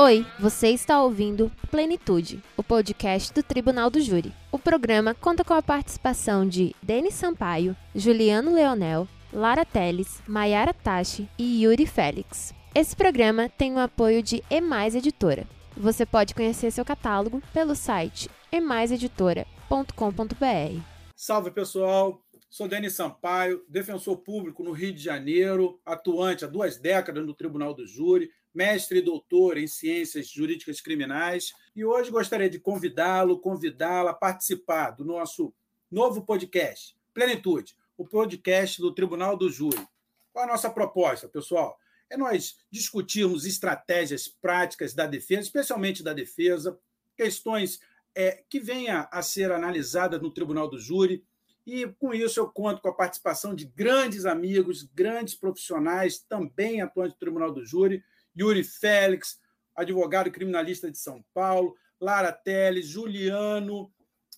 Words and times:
Oi, 0.00 0.24
você 0.38 0.68
está 0.68 1.02
ouvindo 1.02 1.50
Plenitude, 1.72 2.40
o 2.56 2.62
podcast 2.62 3.34
do 3.34 3.42
Tribunal 3.42 3.90
do 3.90 4.00
Júri. 4.00 4.32
O 4.52 4.56
programa 4.56 5.12
conta 5.12 5.42
com 5.42 5.52
a 5.52 5.60
participação 5.60 6.46
de 6.46 6.72
Denis 6.80 7.14
Sampaio, 7.14 7.76
Juliano 7.96 8.54
Leonel, 8.54 9.08
Lara 9.32 9.64
Teles, 9.64 10.22
Maiara 10.24 10.72
Tachi 10.72 11.28
e 11.36 11.64
Yuri 11.64 11.84
Félix. 11.84 12.54
Esse 12.72 12.94
programa 12.94 13.48
tem 13.48 13.74
o 13.74 13.80
apoio 13.80 14.22
de 14.22 14.40
Emais 14.48 14.94
Editora. 14.94 15.44
Você 15.76 16.06
pode 16.06 16.32
conhecer 16.32 16.70
seu 16.70 16.84
catálogo 16.84 17.42
pelo 17.52 17.74
site 17.74 18.30
emaiseditora.com.br. 18.52 20.80
Salve 21.16 21.50
pessoal, 21.50 22.22
sou 22.50 22.66
Denis 22.66 22.94
Sampaio, 22.94 23.64
defensor 23.68 24.18
público 24.18 24.62
no 24.62 24.72
Rio 24.72 24.92
de 24.92 25.02
Janeiro, 25.02 25.80
atuante 25.84 26.44
há 26.44 26.48
duas 26.48 26.78
décadas 26.78 27.24
no 27.24 27.34
Tribunal 27.34 27.74
do 27.74 27.86
Júri, 27.86 28.30
mestre 28.54 28.98
e 28.98 29.02
doutor 29.02 29.58
em 29.58 29.66
ciências 29.66 30.28
jurídicas 30.28 30.80
criminais, 30.80 31.52
e 31.76 31.84
hoje 31.84 32.10
gostaria 32.10 32.48
de 32.48 32.58
convidá-lo, 32.58 33.38
convidá-la 33.38 34.12
a 34.12 34.14
participar 34.14 34.92
do 34.92 35.04
nosso 35.04 35.52
novo 35.90 36.24
podcast, 36.24 36.96
Plenitude, 37.12 37.76
o 37.96 38.06
podcast 38.06 38.80
do 38.80 38.94
Tribunal 38.94 39.36
do 39.36 39.50
Júri. 39.50 39.86
Qual 40.32 40.44
a 40.44 40.48
nossa 40.48 40.70
proposta, 40.70 41.28
pessoal? 41.28 41.78
É 42.08 42.16
nós 42.16 42.56
discutirmos 42.70 43.44
estratégias 43.44 44.26
práticas 44.26 44.94
da 44.94 45.06
defesa, 45.06 45.42
especialmente 45.42 46.02
da 46.02 46.14
defesa, 46.14 46.78
questões 47.14 47.80
é, 48.14 48.42
que 48.48 48.58
venha 48.58 49.06
a 49.12 49.20
ser 49.20 49.52
analisadas 49.52 50.20
no 50.20 50.32
Tribunal 50.32 50.68
do 50.68 50.78
Júri, 50.78 51.22
e 51.70 51.86
com 51.86 52.14
isso 52.14 52.40
eu 52.40 52.48
conto 52.48 52.80
com 52.80 52.88
a 52.88 52.94
participação 52.94 53.54
de 53.54 53.66
grandes 53.66 54.24
amigos, 54.24 54.82
grandes 54.82 55.34
profissionais, 55.34 56.18
também 56.18 56.80
atuantes 56.80 57.12
do 57.12 57.18
Tribunal 57.18 57.52
do 57.52 57.62
Júri, 57.62 58.02
Yuri 58.34 58.64
Félix, 58.64 59.38
advogado 59.76 60.30
criminalista 60.30 60.90
de 60.90 60.96
São 60.96 61.22
Paulo, 61.34 61.76
Lara 62.00 62.32
Teles, 62.32 62.86
Juliano 62.86 63.92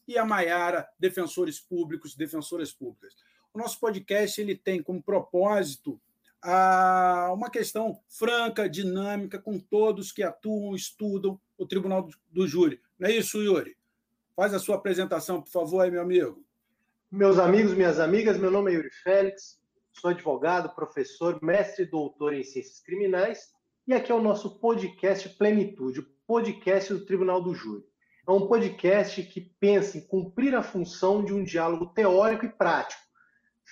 e 0.08 0.18
a 0.18 0.24
Maiara, 0.24 0.88
defensores 0.98 1.60
públicos, 1.60 2.16
defensoras 2.16 2.72
públicas. 2.72 3.14
O 3.54 3.58
nosso 3.60 3.78
podcast 3.78 4.40
ele 4.40 4.56
tem 4.56 4.82
como 4.82 5.00
propósito 5.00 6.00
a, 6.42 7.30
uma 7.32 7.48
questão 7.48 8.00
franca, 8.08 8.68
dinâmica, 8.68 9.38
com 9.38 9.56
todos 9.56 10.10
que 10.10 10.24
atuam, 10.24 10.74
estudam 10.74 11.40
o 11.56 11.64
Tribunal 11.64 12.08
do, 12.28 12.48
Júri. 12.48 12.80
Não 12.98 13.08
é 13.08 13.12
isso, 13.12 13.40
Yuri? 13.40 13.76
Faz 14.34 14.52
a 14.52 14.58
sua 14.58 14.74
apresentação, 14.74 15.40
por 15.40 15.50
favor, 15.50 15.82
aí, 15.82 15.92
meu 15.92 16.02
amigo. 16.02 16.44
Meus 17.12 17.40
amigos, 17.40 17.74
minhas 17.74 17.98
amigas, 17.98 18.38
meu 18.38 18.52
nome 18.52 18.70
é 18.70 18.74
Yuri 18.76 18.90
Félix, 19.02 19.58
sou 19.92 20.10
advogado, 20.10 20.72
professor, 20.76 21.42
mestre 21.42 21.82
e 21.82 21.90
doutor 21.90 22.32
em 22.32 22.44
ciências 22.44 22.78
criminais 22.78 23.48
e 23.84 23.92
aqui 23.92 24.12
é 24.12 24.14
o 24.14 24.22
nosso 24.22 24.60
podcast 24.60 25.28
Plenitude, 25.30 25.98
o 25.98 26.06
podcast 26.24 26.94
do 26.94 27.04
Tribunal 27.04 27.42
do 27.42 27.52
Júri. 27.52 27.82
É 28.28 28.30
um 28.30 28.46
podcast 28.46 29.24
que 29.24 29.40
pensa 29.58 29.98
em 29.98 30.06
cumprir 30.06 30.54
a 30.54 30.62
função 30.62 31.24
de 31.24 31.34
um 31.34 31.42
diálogo 31.42 31.86
teórico 31.86 32.44
e 32.44 32.48
prático. 32.48 33.02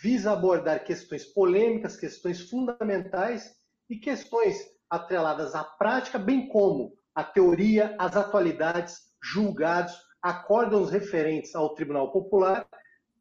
Visa 0.02 0.32
abordar 0.32 0.82
questões 0.82 1.24
polêmicas, 1.24 1.96
questões 1.96 2.50
fundamentais 2.50 3.54
e 3.88 4.00
questões 4.00 4.58
atreladas 4.90 5.54
à 5.54 5.62
prática, 5.62 6.18
bem 6.18 6.48
como 6.48 6.92
a 7.14 7.22
teoria, 7.22 7.94
as 8.00 8.16
atualidades, 8.16 8.96
julgados, 9.22 9.96
acórdãos 10.20 10.90
referentes 10.90 11.54
ao 11.54 11.72
Tribunal 11.76 12.10
Popular, 12.10 12.66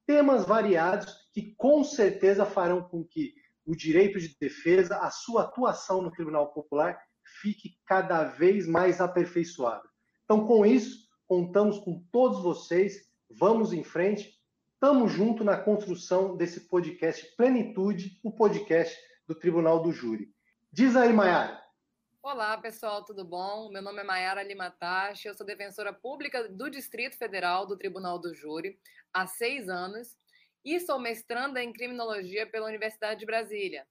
temas 0.08 0.46
variados 0.46 1.14
que 1.34 1.54
com 1.56 1.84
certeza 1.84 2.46
farão 2.46 2.82
com 2.82 3.04
que 3.04 3.36
o 3.66 3.76
direito 3.76 4.18
de 4.18 4.36
defesa, 4.40 4.98
a 4.98 5.12
sua 5.12 5.44
atuação 5.44 6.02
no 6.02 6.10
Tribunal 6.10 6.54
Popular 6.54 6.98
fique 7.42 7.78
cada 7.86 8.24
vez 8.24 8.66
mais 8.66 9.02
aperfeiçoada. 9.02 9.84
Então, 10.24 10.48
com 10.48 10.66
isso, 10.66 11.06
contamos 11.28 11.78
com 11.80 12.02
todos 12.12 12.42
vocês, 12.42 13.10
vamos 13.30 13.74
em 13.74 13.84
frente, 13.84 14.34
estamos 14.74 15.12
junto 15.12 15.44
na 15.44 15.58
construção 15.58 16.38
desse 16.38 16.70
podcast 16.70 17.36
Plenitude, 17.36 18.18
o 18.24 18.32
podcast 18.32 18.98
do 19.28 19.36
Tribunal 19.36 19.82
do 19.84 19.92
Júri. 19.92 20.30
Diz 20.72 20.96
aí, 20.96 21.12
Maiara. 21.12 21.67
Olá, 22.30 22.58
pessoal, 22.58 23.06
tudo 23.06 23.24
bom? 23.24 23.70
Meu 23.70 23.82
nome 23.82 24.02
é 24.02 24.04
Maiara 24.04 24.44
Limatachi, 24.44 25.30
eu 25.30 25.34
sou 25.34 25.46
defensora 25.46 25.94
pública 25.94 26.50
do 26.50 26.70
Distrito 26.70 27.18
Federal 27.18 27.66
do 27.66 27.78
Tribunal 27.78 28.20
do 28.20 28.34
Júri 28.36 28.78
há 29.14 29.26
seis 29.26 29.70
anos 29.70 30.18
e 30.64 30.78
sou 30.82 31.00
mestranda 31.00 31.64
em 31.64 31.72
criminologia 31.72 32.46
pela 32.46 32.68
Universidade 32.68 33.22
de 33.22 33.26
Brasília. 33.26 33.88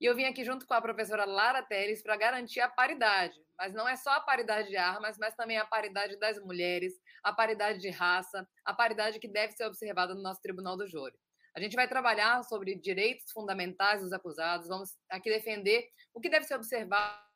E 0.00 0.06
eu 0.06 0.16
vim 0.16 0.24
aqui 0.24 0.42
junto 0.46 0.66
com 0.66 0.72
a 0.72 0.80
professora 0.80 1.26
Lara 1.26 1.62
Teles 1.62 2.02
para 2.02 2.16
garantir 2.16 2.60
a 2.60 2.70
paridade, 2.70 3.38
mas 3.58 3.74
não 3.74 3.86
é 3.86 3.96
só 3.96 4.12
a 4.12 4.20
paridade 4.20 4.70
de 4.70 4.78
armas, 4.78 5.18
mas 5.18 5.34
também 5.34 5.58
a 5.58 5.66
paridade 5.66 6.18
das 6.18 6.38
mulheres, 6.38 6.94
a 7.22 7.34
paridade 7.34 7.80
de 7.80 7.90
raça, 7.90 8.48
a 8.64 8.72
paridade 8.72 9.18
que 9.18 9.28
deve 9.28 9.52
ser 9.52 9.66
observada 9.66 10.14
no 10.14 10.22
nosso 10.22 10.40
Tribunal 10.40 10.74
do 10.74 10.88
Júri. 10.88 11.14
A 11.54 11.60
gente 11.60 11.76
vai 11.76 11.86
trabalhar 11.86 12.42
sobre 12.44 12.76
direitos 12.76 13.30
fundamentais 13.30 14.00
dos 14.00 14.10
acusados, 14.10 14.68
vamos 14.68 14.96
aqui 15.10 15.28
defender 15.28 15.86
o 16.14 16.20
que 16.20 16.30
deve 16.30 16.46
ser 16.46 16.54
observado 16.54 17.33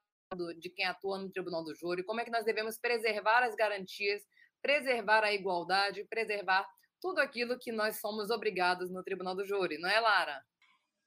de 0.59 0.69
quem 0.69 0.85
atua 0.85 1.19
no 1.19 1.31
Tribunal 1.31 1.65
do 1.65 1.75
Júri, 1.75 2.05
como 2.05 2.21
é 2.21 2.25
que 2.25 2.31
nós 2.31 2.45
devemos 2.45 2.79
preservar 2.79 3.43
as 3.43 3.55
garantias, 3.55 4.23
preservar 4.61 5.25
a 5.25 5.33
igualdade, 5.33 6.05
preservar 6.05 6.69
tudo 7.01 7.21
aquilo 7.21 7.59
que 7.59 7.73
nós 7.73 8.01
somos 8.01 8.31
obrigados 8.31 8.91
no 8.91 9.03
Tribunal 9.03 9.35
do 9.35 9.47
Júri, 9.47 9.79
não 9.79 9.89
é, 9.89 9.99
Lara? 10.01 10.45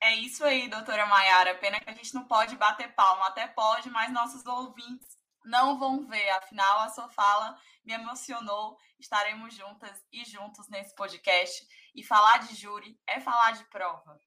É 0.02 0.16
isso 0.16 0.44
aí, 0.44 0.68
doutora 0.68 1.06
Maiara. 1.06 1.56
Pena 1.56 1.80
que 1.80 1.90
a 1.90 1.94
gente 1.94 2.14
não 2.16 2.26
pode 2.26 2.56
bater 2.56 2.94
palma, 2.96 3.28
até 3.28 3.46
pode, 3.48 3.90
mas 3.92 4.12
nossos 4.12 4.44
ouvintes 4.48 5.08
não 5.46 5.78
vão 5.78 6.08
ver. 6.08 6.30
Afinal, 6.32 6.80
a 6.80 6.90
sua 6.90 7.08
fala 7.10 7.56
me 7.86 7.94
emocionou. 7.94 8.76
Estaremos 9.00 9.54
juntas 9.54 10.04
e 10.12 10.26
juntos 10.26 10.68
nesse 10.70 10.96
podcast. 10.96 11.64
E 11.94 12.04
falar 12.04 12.40
de 12.40 12.56
júri 12.56 13.00
é 13.06 13.20
falar 13.20 13.52
de 13.52 13.64
prova. 13.66 14.20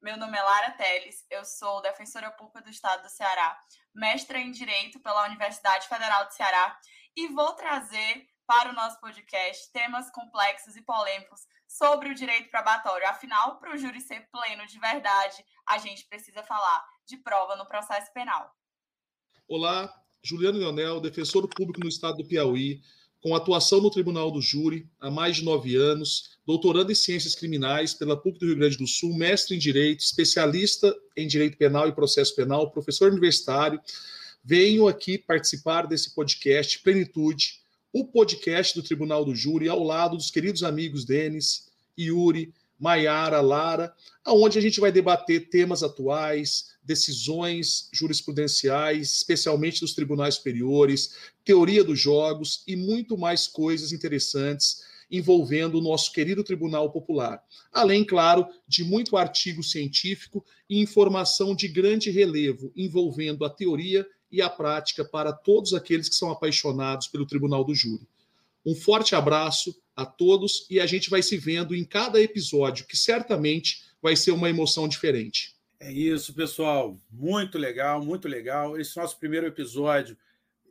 Meu 0.00 0.16
nome 0.16 0.38
é 0.38 0.40
Lara 0.40 0.70
Teles, 0.70 1.26
eu 1.28 1.44
sou 1.44 1.82
defensora 1.82 2.30
pública 2.30 2.62
do 2.62 2.70
Estado 2.70 3.02
do 3.02 3.08
Ceará, 3.08 3.58
mestra 3.92 4.38
em 4.38 4.52
Direito 4.52 5.00
pela 5.00 5.26
Universidade 5.26 5.88
Federal 5.88 6.24
do 6.24 6.32
Ceará 6.32 6.78
e 7.16 7.26
vou 7.26 7.52
trazer 7.54 8.28
para 8.46 8.70
o 8.70 8.74
nosso 8.74 9.00
podcast 9.00 9.72
temas 9.72 10.08
complexos 10.12 10.76
e 10.76 10.82
polêmicos 10.82 11.40
sobre 11.66 12.10
o 12.10 12.14
direito 12.14 12.48
probatório. 12.48 13.08
Afinal, 13.08 13.58
para 13.58 13.74
o 13.74 13.76
júri 13.76 14.00
ser 14.00 14.28
pleno 14.30 14.64
de 14.68 14.78
verdade, 14.78 15.44
a 15.66 15.78
gente 15.78 16.06
precisa 16.06 16.44
falar 16.44 16.86
de 17.04 17.16
prova 17.16 17.56
no 17.56 17.66
processo 17.66 18.12
penal. 18.12 18.54
Olá, 19.48 19.92
Juliano 20.22 20.60
Leonel, 20.60 21.00
defensor 21.00 21.48
público 21.48 21.80
no 21.80 21.88
estado 21.88 22.18
do 22.18 22.28
Piauí, 22.28 22.80
com 23.20 23.34
atuação 23.34 23.80
no 23.80 23.90
Tribunal 23.90 24.30
do 24.30 24.40
Júri 24.40 24.86
há 25.00 25.10
mais 25.10 25.36
de 25.36 25.44
nove 25.44 25.74
anos, 25.76 26.38
doutorando 26.46 26.92
em 26.92 26.94
Ciências 26.94 27.34
Criminais 27.34 27.92
pela 27.92 28.16
PUC 28.16 28.38
do 28.38 28.46
Rio 28.46 28.56
Grande 28.56 28.78
do 28.78 28.86
Sul, 28.86 29.14
mestre 29.14 29.56
em 29.56 29.58
Direito, 29.58 30.00
especialista 30.00 30.94
em 31.16 31.26
Direito 31.26 31.56
Penal 31.56 31.88
e 31.88 31.92
Processo 31.92 32.34
Penal, 32.34 32.70
professor 32.70 33.10
universitário. 33.10 33.80
Venho 34.44 34.86
aqui 34.86 35.18
participar 35.18 35.86
desse 35.86 36.14
podcast 36.14 36.78
Plenitude, 36.80 37.60
o 37.92 38.04
podcast 38.04 38.74
do 38.74 38.86
Tribunal 38.86 39.24
do 39.24 39.34
Júri, 39.34 39.68
ao 39.68 39.82
lado 39.82 40.16
dos 40.16 40.30
queridos 40.30 40.62
amigos 40.62 41.04
Denis, 41.04 41.68
Yuri, 41.98 42.54
Maiara, 42.78 43.40
Lara, 43.40 43.92
aonde 44.24 44.58
a 44.58 44.62
gente 44.62 44.80
vai 44.80 44.92
debater 44.92 45.48
temas 45.48 45.82
atuais, 45.82 46.70
decisões 46.82 47.88
jurisprudenciais, 47.92 49.14
especialmente 49.14 49.80
dos 49.80 49.94
tribunais 49.94 50.36
superiores, 50.36 51.14
teoria 51.44 51.82
dos 51.82 51.98
jogos 51.98 52.62
e 52.66 52.76
muito 52.76 53.18
mais 53.18 53.46
coisas 53.46 53.92
interessantes 53.92 54.86
envolvendo 55.10 55.78
o 55.78 55.80
nosso 55.80 56.12
querido 56.12 56.44
Tribunal 56.44 56.90
Popular. 56.90 57.42
Além, 57.72 58.04
claro, 58.04 58.46
de 58.66 58.84
muito 58.84 59.16
artigo 59.16 59.62
científico 59.62 60.44
e 60.68 60.80
informação 60.80 61.54
de 61.54 61.66
grande 61.66 62.10
relevo 62.10 62.70
envolvendo 62.76 63.44
a 63.44 63.50
teoria 63.50 64.06
e 64.30 64.42
a 64.42 64.50
prática 64.50 65.04
para 65.04 65.32
todos 65.32 65.72
aqueles 65.72 66.08
que 66.08 66.14
são 66.14 66.30
apaixonados 66.30 67.08
pelo 67.08 67.26
Tribunal 67.26 67.64
do 67.64 67.74
Júri. 67.74 68.06
Um 68.64 68.74
forte 68.74 69.14
abraço 69.14 69.74
a 69.98 70.06
todos 70.06 70.64
e 70.70 70.78
a 70.78 70.86
gente 70.86 71.10
vai 71.10 71.20
se 71.22 71.36
vendo 71.36 71.74
em 71.74 71.84
cada 71.84 72.22
episódio, 72.22 72.86
que 72.86 72.96
certamente 72.96 73.82
vai 74.00 74.14
ser 74.14 74.30
uma 74.30 74.48
emoção 74.48 74.86
diferente. 74.86 75.56
É 75.80 75.90
isso, 75.90 76.32
pessoal. 76.32 76.96
Muito 77.10 77.58
legal, 77.58 78.00
muito 78.04 78.28
legal. 78.28 78.78
Esse 78.78 78.96
nosso 78.96 79.18
primeiro 79.18 79.46
episódio 79.46 80.16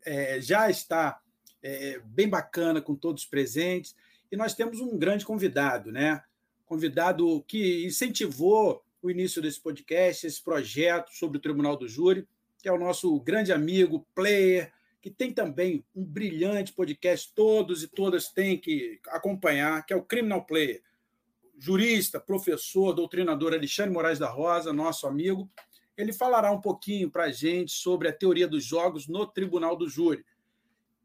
é, 0.06 0.40
já 0.40 0.70
está 0.70 1.20
é, 1.62 2.00
bem 2.06 2.30
bacana 2.30 2.82
com 2.82 2.96
todos 2.96 3.26
presentes. 3.26 3.94
E 4.32 4.38
nós 4.38 4.54
temos 4.54 4.80
um 4.80 4.98
grande 4.98 5.26
convidado, 5.26 5.92
né? 5.92 6.24
Convidado 6.66 7.44
que 7.46 7.86
incentivou 7.86 8.82
o 9.02 9.12
início 9.12 9.42
desse 9.42 9.60
podcast, 9.60 10.26
esse 10.26 10.42
projeto 10.42 11.12
sobre 11.12 11.38
o 11.38 11.42
Tribunal 11.42 11.76
do 11.76 11.88
Júri 11.88 12.26
que 12.62 12.68
é 12.68 12.72
o 12.72 12.78
nosso 12.78 13.20
grande 13.22 13.54
amigo, 13.54 14.06
player, 14.14 14.72
que 15.08 15.12
tem 15.12 15.32
também 15.32 15.86
um 15.96 16.04
brilhante 16.04 16.74
podcast, 16.74 17.32
todos 17.34 17.82
e 17.82 17.88
todas 17.88 18.28
têm 18.28 18.58
que 18.58 19.00
acompanhar, 19.08 19.86
que 19.86 19.94
é 19.94 19.96
o 19.96 20.04
Criminal 20.04 20.44
Player. 20.44 20.84
Jurista, 21.58 22.20
professor, 22.20 22.92
doutrinador 22.92 23.54
Alexandre 23.54 23.94
Moraes 23.94 24.20
da 24.20 24.28
Rosa, 24.28 24.74
nosso 24.74 25.08
amigo, 25.08 25.50
ele 25.96 26.12
falará 26.12 26.52
um 26.52 26.60
pouquinho 26.60 27.10
para 27.10 27.24
a 27.24 27.32
gente 27.32 27.72
sobre 27.72 28.10
a 28.10 28.12
teoria 28.12 28.50
dos 28.50 28.66
jogos 28.66 29.08
no 29.08 29.26
Tribunal 29.26 29.78
do 29.78 29.88
Júri. 29.88 30.26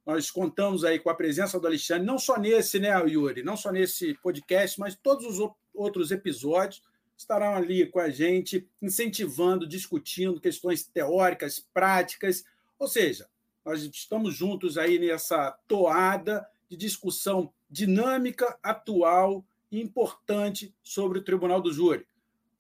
Nós 0.05 0.33
contamos 0.33 0.83
aí 0.83 0.99
com 0.99 1.09
a 1.09 1.15
presença 1.15 1.61
do 1.61 1.67
Alexandre, 1.69 2.05
não 2.05 2.19
só 2.19 2.37
nesse, 2.41 2.81
né, 2.81 2.91
Yuri? 3.09 3.45
Não 3.45 3.57
só 3.57 3.71
nesse 3.71 4.15
podcast, 4.15 4.81
mas 4.81 4.97
todos 4.97 5.39
os 5.39 5.49
outros 5.73 6.11
episódios 6.11 6.83
estarão 7.17 7.55
ali 7.55 7.87
com 7.87 8.01
a 8.01 8.11
gente, 8.11 8.69
incentivando, 8.83 9.65
discutindo 9.65 10.41
questões 10.41 10.83
teóricas, 10.83 11.61
práticas. 11.73 12.43
Ou 12.81 12.89
seja, 12.89 13.31
nós 13.65 13.83
estamos 13.83 14.35
juntos 14.35 14.77
aí 14.77 14.99
nessa 14.99 15.57
toada 15.69 16.47
de 16.69 16.77
discussão 16.77 17.53
dinâmica, 17.71 18.59
atual 18.63 19.45
e 19.71 19.81
importante 19.81 20.75
sobre 20.83 21.19
o 21.19 21.25
Tribunal 21.25 21.61
do 21.61 21.73
Júri. 21.73 22.07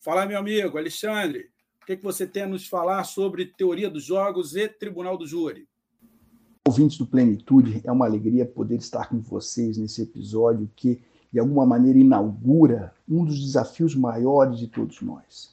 Fala, 0.01 0.27
meu 0.27 0.39
amigo 0.39 0.79
Alexandre, 0.79 1.51
o 1.83 1.87
que, 1.87 1.97
você 1.97 2.27
tem 2.27 2.45
a 2.45 2.49
nos 2.49 2.67
falar 2.67 3.05
sobre 3.05 3.47
teoria 3.47 3.91
dos 3.91 4.05
jogos 4.05 4.57
e 4.57 4.69
Tribunal 4.69 5.19
do 5.19 5.27
Júri? 5.27 5.69
Ouvintes 6.67 6.97
do 6.97 7.07
Plenitude, 7.07 7.83
é 7.85 7.91
uma 7.91 8.07
alegria 8.07 8.47
poder 8.47 8.77
estar 8.77 9.09
com 9.09 9.21
vocês 9.21 9.77
nesse 9.77 10.03
episódio 10.03 10.71
que, 10.77 11.03
de 11.33 11.41
alguma 11.41 11.67
maneira, 11.67 11.99
inaugura 11.99 12.95
um 13.09 13.25
dos 13.25 13.41
desafios 13.41 13.97
maiores 13.97 14.59
de 14.59 14.69
todos 14.69 15.01
nós. 15.03 15.52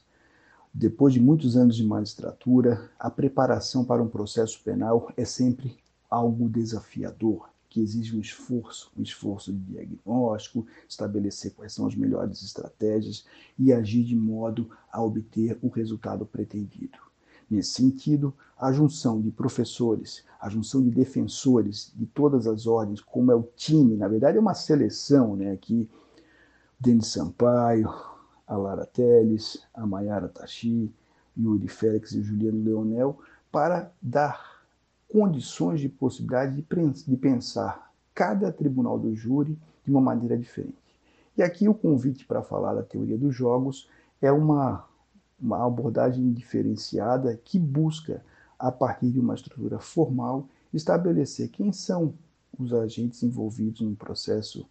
Depois 0.72 1.12
de 1.12 1.20
muitos 1.20 1.56
anos 1.56 1.76
de 1.76 1.84
magistratura, 1.84 2.90
a 2.98 3.10
preparação 3.10 3.84
para 3.84 4.02
um 4.02 4.08
processo 4.08 4.62
penal 4.62 5.12
é 5.16 5.24
sempre 5.24 5.76
algo 6.08 6.48
desafiador 6.48 7.50
que 7.68 7.80
exige 7.80 8.16
um 8.16 8.20
esforço, 8.20 8.90
um 8.96 9.02
esforço 9.02 9.52
de 9.52 9.58
diagnóstico, 9.60 10.66
estabelecer 10.88 11.52
quais 11.54 11.72
são 11.72 11.86
as 11.86 11.94
melhores 11.94 12.42
estratégias 12.42 13.24
e 13.56 13.72
agir 13.72 14.04
de 14.04 14.16
modo 14.16 14.68
a 14.92 15.00
obter 15.02 15.56
o 15.62 15.68
resultado 15.68 16.26
pretendido. 16.26 16.98
Nesse 17.48 17.70
sentido, 17.70 18.34
a 18.58 18.72
junção 18.72 19.20
de 19.20 19.30
professores, 19.30 20.24
a 20.40 20.48
junção 20.48 20.82
de 20.82 20.90
defensores 20.90 21.92
de 21.96 22.06
todas 22.06 22.46
as 22.46 22.66
ordens, 22.66 23.00
como 23.00 23.30
é 23.30 23.34
o 23.34 23.48
time, 23.56 23.96
na 23.96 24.08
verdade 24.08 24.36
é 24.36 24.40
uma 24.40 24.54
seleção, 24.54 25.36
né, 25.36 25.52
aqui, 25.52 25.88
Denis 26.78 27.08
Sampaio, 27.08 27.88
a 28.50 28.56
Lara 28.56 28.84
Teles, 28.84 29.62
a 29.72 29.86
Mayara 29.86 30.28
Tachi, 30.28 30.92
Yuri 31.38 31.68
Félix 31.68 32.10
e 32.12 32.20
Juliano 32.20 32.64
Leonel, 32.64 33.16
para 33.50 33.92
dar 34.02 34.64
condições 35.08 35.80
de 35.80 35.88
possibilidade 35.88 36.56
de, 36.56 37.04
de 37.04 37.16
pensar 37.16 37.92
cada 38.12 38.50
tribunal 38.50 38.98
do 38.98 39.14
júri 39.14 39.56
de 39.84 39.90
uma 39.90 40.00
maneira 40.00 40.36
diferente. 40.36 40.74
E 41.36 41.42
aqui 41.44 41.68
o 41.68 41.74
convite 41.74 42.26
para 42.26 42.42
falar 42.42 42.74
da 42.74 42.82
teoria 42.82 43.16
dos 43.16 43.34
jogos 43.34 43.88
é 44.20 44.32
uma, 44.32 44.84
uma 45.40 45.64
abordagem 45.64 46.32
diferenciada 46.32 47.40
que 47.44 47.58
busca, 47.58 48.22
a 48.58 48.72
partir 48.72 49.10
de 49.10 49.20
uma 49.20 49.34
estrutura 49.34 49.78
formal, 49.78 50.48
estabelecer 50.74 51.48
quem 51.50 51.72
são 51.72 52.14
os 52.58 52.74
agentes 52.74 53.22
envolvidos 53.22 53.80
no 53.80 53.94
processo 53.94 54.66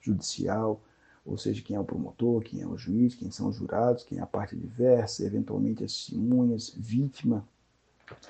judicial, 0.00 0.80
ou 1.28 1.36
seja, 1.36 1.62
quem 1.62 1.76
é 1.76 1.80
o 1.80 1.84
promotor, 1.84 2.42
quem 2.42 2.62
é 2.62 2.66
o 2.66 2.78
juiz, 2.78 3.14
quem 3.14 3.30
são 3.30 3.48
os 3.48 3.56
jurados, 3.56 4.02
quem 4.02 4.18
é 4.18 4.22
a 4.22 4.26
parte 4.26 4.56
diversa, 4.56 5.24
eventualmente 5.24 5.84
as 5.84 5.92
testemunhas, 5.92 6.72
vítima, 6.74 7.46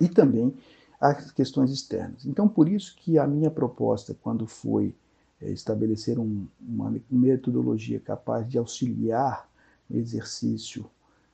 e 0.01 0.09
também 0.09 0.53
as 1.01 1.31
questões 1.31 1.71
externas. 1.71 2.27
Então, 2.27 2.49
por 2.49 2.69
isso 2.69 2.97
que 2.97 3.17
a 3.17 3.27
minha 3.27 3.51
proposta, 3.53 4.17
quando 4.21 4.49
foi 4.49 4.93
é, 5.41 5.49
estabelecer 5.49 6.19
um, 6.19 6.47
uma 6.61 6.93
metodologia 7.09 8.01
capaz 8.01 8.49
de 8.49 8.59
auxiliar 8.59 9.49
o 9.89 9.97
exercício 9.97 10.85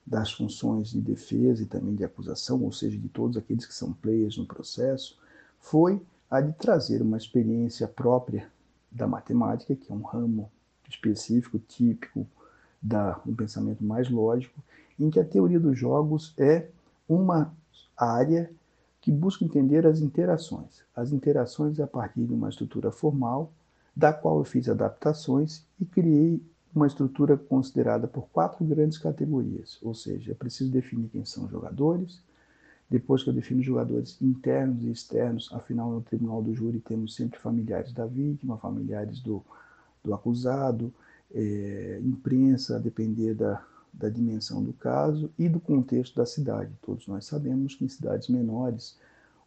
das 0.07 0.31
funções 0.31 0.91
de 0.91 1.01
defesa 1.01 1.63
e 1.63 1.67
também 1.67 1.95
de 1.95 2.05
acusação, 2.05 2.63
ou 2.63 2.73
seja, 2.73 2.99
de 2.99 3.09
todos 3.09 3.39
aqueles 3.39 3.65
que 3.65 3.73
são 3.73 3.91
players 3.95 4.37
no 4.37 4.45
processo, 4.45 5.19
foi 5.59 6.03
a 6.31 6.43
de 6.43 6.53
trazer 6.53 7.01
uma 7.01 7.17
experiência 7.17 7.89
própria 7.89 8.53
da 8.93 9.07
matemática, 9.07 9.75
que 9.75 9.91
é 9.91 9.95
um 9.95 10.03
ramo 10.03 10.51
específico, 10.89 11.59
típico 11.59 12.27
da, 12.81 13.13
do 13.25 13.35
pensamento 13.35 13.83
mais 13.85 14.11
lógico, 14.11 14.63
em 14.99 15.11
que 15.11 15.19
a 15.19 15.25
teoria 15.25 15.59
dos 15.59 15.79
jogos 15.79 16.35
é 16.39 16.69
uma 17.09 17.53
área 17.97 18.51
que 19.01 19.11
busca 19.11 19.45
entender 19.45 19.87
as 19.87 20.01
interações. 20.01 20.83
As 20.95 21.13
interações 21.13 21.79
a 21.81 21.87
partir 21.87 22.25
de 22.25 22.33
uma 22.33 22.49
estrutura 22.49 22.91
formal, 22.91 23.53
da 23.95 24.13
qual 24.13 24.39
eu 24.39 24.45
fiz 24.45 24.69
adaptações 24.69 25.65
e 25.81 25.85
criei 25.85 26.43
uma 26.75 26.87
estrutura 26.87 27.37
considerada 27.37 28.09
por 28.09 28.29
quatro 28.31 28.65
grandes 28.65 28.99
categorias, 28.99 29.79
ou 29.81 29.95
seja, 29.95 30.33
é 30.33 30.35
preciso 30.35 30.73
definir 30.73 31.09
quem 31.09 31.25
são 31.25 31.45
os 31.45 31.51
jogadores, 31.51 32.21
depois 32.91 33.23
que 33.23 33.31
eu 33.31 33.35
defino 33.35 33.63
jogadores 33.63 34.21
internos 34.21 34.83
e 34.83 34.91
externos, 34.91 35.49
afinal 35.53 35.91
no 35.91 36.01
tribunal 36.01 36.43
do 36.43 36.55
júri 36.55 36.81
temos 36.81 37.15
sempre 37.15 37.39
familiares 37.39 37.93
da 37.93 38.07
vítima, 38.07 38.59
familiares 38.59 39.21
do, 39.21 39.45
do 40.05 40.13
acusado, 40.13 40.93
é, 41.33 42.01
imprensa, 42.05 42.77
a 42.77 42.79
depender 42.79 43.35
da, 43.35 43.65
da 43.93 44.09
dimensão 44.09 44.63
do 44.63 44.73
caso 44.73 45.31
e 45.39 45.49
do 45.49 45.59
contexto 45.59 46.17
da 46.17 46.27
cidade. 46.27 46.71
Todos 46.83 47.09
nós 47.09 47.25
sabemos 47.25 47.75
que 47.75 47.85
em 47.85 47.89
cidades 47.89 48.29
menores, 48.29 48.99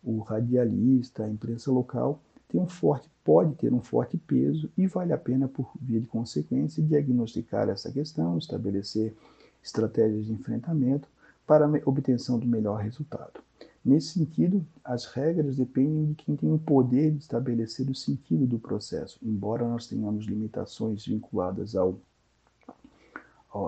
o 0.04 0.20
radialista, 0.20 1.24
a 1.24 1.30
imprensa 1.30 1.72
local, 1.72 2.22
tem 2.50 2.62
um 2.62 2.68
forte, 2.68 3.10
pode 3.24 3.56
ter 3.56 3.74
um 3.74 3.82
forte 3.82 4.18
peso 4.18 4.70
e 4.78 4.88
vale 4.88 5.12
a 5.12 5.18
pena, 5.18 5.48
por 5.48 5.70
via 5.82 6.00
de 6.00 6.08
consequência, 6.08 6.82
diagnosticar 6.82 7.70
essa 7.70 7.92
questão, 7.92 8.38
estabelecer 8.38 9.14
estratégias 9.62 10.26
de 10.26 10.34
enfrentamento 10.34 11.08
para 11.46 11.66
a 11.66 11.82
obtenção 11.86 12.40
do 12.40 12.48
melhor 12.48 12.82
resultado. 12.82 13.42
Nesse 13.88 14.20
sentido, 14.20 14.68
as 14.84 15.06
regras 15.06 15.56
dependem 15.56 16.08
de 16.08 16.16
quem 16.16 16.36
tem 16.36 16.52
o 16.52 16.60
poder 16.60 17.10
de 17.10 17.20
estabelecer 17.20 17.90
o 17.90 17.96
sentido 17.96 18.46
do 18.46 18.60
processo, 18.60 19.18
embora 19.24 19.66
nós 19.66 19.88
tenhamos 19.88 20.26
limitações 20.26 21.06
vinculadas 21.06 21.74
ao 21.74 21.98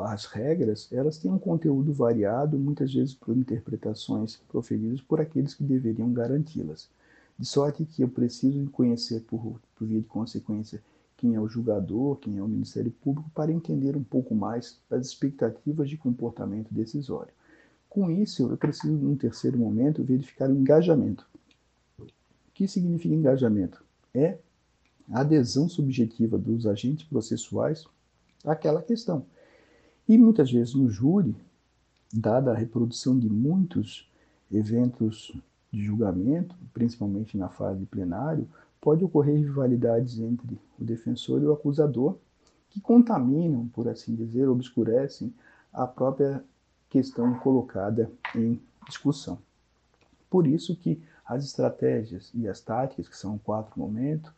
as 0.03 0.25
regras, 0.25 0.91
elas 0.91 1.17
têm 1.17 1.31
um 1.31 1.39
conteúdo 1.39 1.93
variado, 1.93 2.59
muitas 2.59 2.93
vezes 2.93 3.15
por 3.15 3.35
interpretações 3.35 4.35
proferidas 4.49 5.01
por 5.01 5.21
aqueles 5.21 5.55
que 5.55 5.63
deveriam 5.63 6.11
garanti-las. 6.11 6.89
De 7.37 7.45
sorte 7.45 7.85
que 7.85 8.03
eu 8.03 8.09
preciso 8.09 8.69
conhecer, 8.71 9.21
por, 9.21 9.59
por 9.73 9.87
via 9.87 10.01
de 10.01 10.05
consequência, 10.05 10.83
quem 11.15 11.33
é 11.33 11.39
o 11.39 11.47
julgador, 11.47 12.17
quem 12.17 12.37
é 12.37 12.43
o 12.43 12.47
Ministério 12.47 12.91
Público, 12.91 13.31
para 13.33 13.53
entender 13.53 13.95
um 13.95 14.03
pouco 14.03 14.35
mais 14.35 14.79
das 14.89 15.07
expectativas 15.07 15.89
de 15.89 15.97
comportamento 15.97 16.71
decisório. 16.71 17.33
Com 17.89 18.11
isso, 18.11 18.49
eu 18.49 18.57
preciso, 18.57 18.93
num 18.93 19.15
terceiro 19.15 19.57
momento, 19.57 20.03
verificar 20.03 20.49
o 20.49 20.55
engajamento. 20.55 21.27
O 21.97 22.05
que 22.53 22.67
significa 22.67 23.15
engajamento? 23.15 23.83
É 24.13 24.37
a 25.11 25.21
adesão 25.21 25.67
subjetiva 25.67 26.37
dos 26.37 26.67
agentes 26.67 27.05
processuais 27.07 27.85
àquela 28.45 28.81
questão. 28.81 29.25
E 30.07 30.17
muitas 30.17 30.51
vezes 30.51 30.75
no 30.75 30.89
júri, 30.89 31.35
dada 32.13 32.51
a 32.51 32.55
reprodução 32.55 33.17
de 33.17 33.29
muitos 33.29 34.07
eventos 34.51 35.35
de 35.71 35.83
julgamento, 35.83 36.55
principalmente 36.73 37.37
na 37.37 37.49
fase 37.49 37.85
plenário, 37.85 38.47
pode 38.81 39.03
ocorrer 39.03 39.37
rivalidades 39.37 40.19
entre 40.19 40.59
o 40.79 40.83
defensor 40.83 41.41
e 41.41 41.45
o 41.45 41.53
acusador 41.53 42.17
que 42.69 42.79
contaminam, 42.79 43.67
por 43.67 43.87
assim 43.87 44.15
dizer, 44.15 44.47
obscurecem 44.47 45.33
a 45.73 45.85
própria 45.87 46.43
questão 46.89 47.37
colocada 47.39 48.11
em 48.35 48.59
discussão. 48.87 49.39
Por 50.29 50.47
isso 50.47 50.75
que 50.75 51.01
as 51.25 51.45
estratégias 51.45 52.31
e 52.33 52.47
as 52.47 52.59
táticas, 52.59 53.07
que 53.07 53.17
são 53.17 53.37
quatro 53.37 53.79
momentos, 53.79 54.31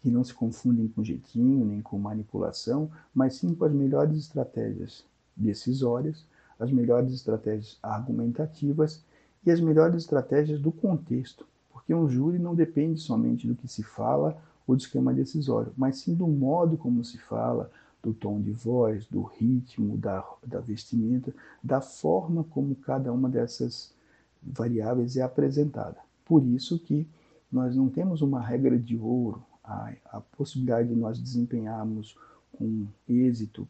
que 0.00 0.10
não 0.10 0.24
se 0.24 0.32
confundem 0.32 0.88
com 0.88 1.04
jeitinho 1.04 1.64
nem 1.64 1.82
com 1.82 1.98
manipulação, 1.98 2.90
mas 3.14 3.34
sim 3.34 3.54
com 3.54 3.64
as 3.64 3.72
melhores 3.72 4.16
estratégias 4.18 5.04
decisórias, 5.36 6.24
as 6.58 6.70
melhores 6.70 7.12
estratégias 7.12 7.78
argumentativas 7.82 9.04
e 9.44 9.50
as 9.50 9.60
melhores 9.60 10.02
estratégias 10.02 10.60
do 10.60 10.72
contexto, 10.72 11.46
porque 11.70 11.94
um 11.94 12.08
júri 12.08 12.38
não 12.38 12.54
depende 12.54 13.00
somente 13.00 13.46
do 13.46 13.54
que 13.54 13.68
se 13.68 13.82
fala 13.82 14.42
ou 14.66 14.76
do 14.76 14.80
esquema 14.80 15.12
decisório, 15.12 15.72
mas 15.76 15.98
sim 15.98 16.14
do 16.14 16.26
modo 16.26 16.76
como 16.76 17.04
se 17.04 17.18
fala, 17.18 17.70
do 18.02 18.14
tom 18.14 18.40
de 18.40 18.52
voz, 18.52 19.06
do 19.06 19.22
ritmo, 19.22 19.96
da, 19.96 20.24
da 20.46 20.60
vestimenta, 20.60 21.34
da 21.62 21.80
forma 21.80 22.44
como 22.44 22.74
cada 22.74 23.12
uma 23.12 23.28
dessas 23.28 23.92
variáveis 24.42 25.16
é 25.16 25.22
apresentada. 25.22 25.96
Por 26.24 26.44
isso 26.44 26.78
que 26.78 27.06
nós 27.50 27.76
não 27.76 27.88
temos 27.88 28.22
uma 28.22 28.40
regra 28.40 28.78
de 28.78 28.96
ouro, 28.96 29.42
a, 29.64 29.92
a 30.06 30.20
possibilidade 30.20 30.88
de 30.88 30.94
nós 30.94 31.20
desempenharmos 31.20 32.16
com 32.52 32.86
êxito 33.08 33.68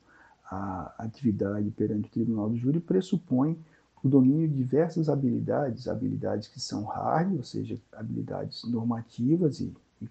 a 0.50 0.92
atividade 0.98 1.70
perante 1.70 2.08
o 2.08 2.10
tribunal 2.10 2.50
do 2.50 2.56
júri 2.56 2.80
pressupõe 2.80 3.56
o 4.02 4.08
domínio 4.08 4.48
de 4.48 4.56
diversas 4.56 5.08
habilidades, 5.08 5.86
habilidades 5.86 6.48
que 6.48 6.58
são 6.58 6.84
hard, 6.84 7.36
ou 7.36 7.44
seja, 7.44 7.78
habilidades 7.92 8.64
normativas 8.64 9.60
e, 9.60 9.72
e, 10.00 10.08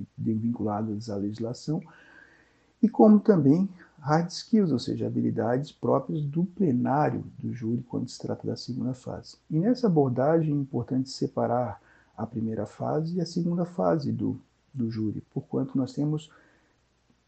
e, 0.00 0.32
vinculadas 0.34 1.08
à 1.08 1.16
legislação, 1.16 1.80
e 2.84 2.88
como 2.88 3.18
também 3.18 3.66
hard 3.98 4.28
skills, 4.28 4.70
ou 4.70 4.78
seja, 4.78 5.06
habilidades 5.06 5.72
próprias 5.72 6.22
do 6.22 6.44
plenário 6.44 7.24
do 7.38 7.50
júri 7.50 7.82
quando 7.88 8.10
se 8.10 8.18
trata 8.18 8.46
da 8.46 8.56
segunda 8.56 8.92
fase. 8.92 9.38
E 9.50 9.58
nessa 9.58 9.86
abordagem 9.86 10.52
é 10.52 10.60
importante 10.60 11.08
separar 11.08 11.80
a 12.14 12.26
primeira 12.26 12.66
fase 12.66 13.16
e 13.16 13.22
a 13.22 13.26
segunda 13.26 13.64
fase 13.64 14.12
do, 14.12 14.38
do 14.74 14.90
júri, 14.90 15.22
porquanto 15.32 15.78
nós 15.78 15.94
temos 15.94 16.30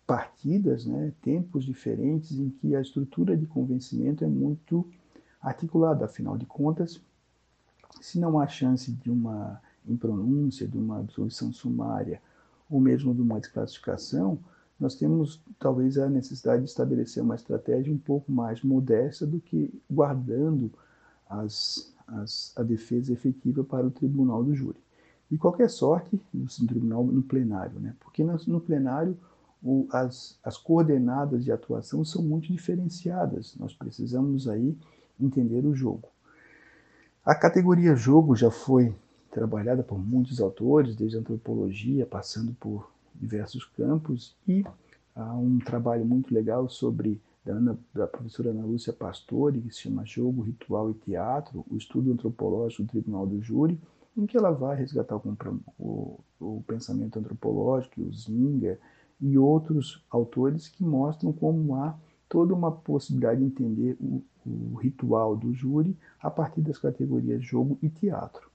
partidas, 0.07 0.85
né, 0.85 1.11
tempos 1.23 1.65
diferentes 1.65 2.39
em 2.39 2.51
que 2.51 2.77
a 2.77 2.83
estrutura 2.83 3.35
de 3.35 3.47
convencimento 3.47 4.25
é 4.25 4.29
muito 4.29 4.87
articulada. 5.41 6.05
Afinal 6.05 6.37
de 6.37 6.45
contas, 6.45 7.01
se 8.03 8.21
não 8.21 8.39
há 8.39 8.47
chance 8.47 8.93
de 8.93 9.11
uma 9.11 9.59
impronúncia, 9.89 10.69
de 10.69 10.77
uma 10.77 10.99
absolvição 10.99 11.51
sumária 11.51 12.21
ou 12.69 12.79
mesmo 12.79 13.15
de 13.15 13.23
uma 13.23 13.41
desclassificação, 13.41 14.39
nós 14.79 14.95
temos 14.95 15.43
talvez 15.59 15.97
a 15.97 16.09
necessidade 16.09 16.63
de 16.63 16.69
estabelecer 16.69 17.23
uma 17.23 17.35
estratégia 17.35 17.93
um 17.93 17.99
pouco 17.99 18.31
mais 18.31 18.63
modesta 18.63 19.27
do 19.27 19.41
que 19.41 19.73
guardando 19.91 20.71
as, 21.29 21.95
as, 22.07 22.53
a 22.57 22.63
defesa 22.63 23.13
efetiva 23.13 23.65
para 23.65 23.87
o 23.87 23.91
tribunal 23.91 24.45
do 24.45 24.55
júri. 24.55 24.79
E 25.31 25.37
qualquer 25.37 25.71
sorte 25.71 26.21
no 26.33 26.47
tribunal 26.67 27.05
no 27.05 27.23
plenário, 27.23 27.81
né? 27.81 27.95
porque 28.01 28.23
no 28.23 28.61
plenário 28.61 29.17
o, 29.63 29.89
as, 29.91 30.39
as 30.45 30.57
coordenadas 30.57 31.45
de 31.45 31.51
atuação 31.51 32.05
são 32.05 32.23
muito 32.23 32.53
diferenciadas. 32.53 33.57
Nós 33.59 33.75
precisamos 33.75 34.47
aí 34.47 34.77
entender 35.19 35.65
o 35.67 35.75
jogo. 35.75 36.09
A 37.25 37.35
categoria 37.35 37.97
jogo 37.97 38.37
já 38.37 38.51
foi 38.51 38.95
trabalhada 39.31 39.83
por 39.83 39.99
muitos 39.99 40.41
autores, 40.41 40.95
desde 40.95 41.17
a 41.17 41.21
antropologia, 41.21 42.07
passando 42.07 42.55
por 42.55 42.91
diversos 43.21 43.65
campos, 43.65 44.37
e 44.47 44.65
há 45.15 45.35
um 45.35 45.59
trabalho 45.59 46.05
muito 46.05 46.33
legal 46.35 46.69
sobre 46.69 47.21
da, 47.45 47.53
Ana, 47.53 47.79
da 47.95 48.07
professora 48.07 48.51
Ana 48.51 48.65
Lúcia 48.65 48.93
Pastore, 48.93 49.61
que 49.61 49.71
se 49.71 49.83
chama 49.83 50.05
Jogo, 50.05 50.43
Ritual 50.43 50.91
e 50.91 50.95
Teatro, 50.95 51.65
o 51.71 51.77
estudo 51.77 52.13
antropológico 52.13 52.83
do 52.83 52.89
Tribunal 52.89 53.27
do 53.27 53.41
Júri, 53.41 53.81
em 54.17 54.27
que 54.27 54.37
ela 54.37 54.51
vai 54.51 54.77
resgatar 54.77 55.17
o, 55.17 55.61
o, 55.79 56.21
o 56.41 56.65
pensamento 56.67 57.19
antropológico, 57.19 58.01
o 58.01 58.13
Zinga 58.13 58.79
e 59.21 59.39
outros 59.39 60.05
autores 60.11 60.69
que 60.69 60.83
mostram 60.83 61.33
como 61.33 61.77
há 61.77 61.97
toda 62.29 62.55
uma 62.55 62.73
possibilidade 62.73 63.41
de 63.41 63.47
entender 63.47 63.97
o, 64.01 64.23
o 64.45 64.75
ritual 64.77 65.37
do 65.37 65.55
júri 65.55 65.97
a 66.21 66.31
partir 66.31 66.61
das 66.61 66.79
categorias 66.79 67.45
jogo 67.45 67.79
e 67.83 67.89
teatro. 67.89 68.51